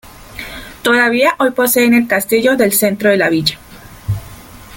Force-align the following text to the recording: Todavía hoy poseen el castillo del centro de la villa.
Todavía 0.81 1.35
hoy 1.37 1.51
poseen 1.51 1.93
el 1.93 2.07
castillo 2.07 2.57
del 2.57 2.73
centro 2.73 3.11
de 3.11 3.17
la 3.17 3.29
villa. 3.29 3.59